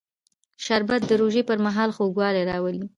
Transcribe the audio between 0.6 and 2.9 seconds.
شربت د روژې پر مهال خوږوالی راولي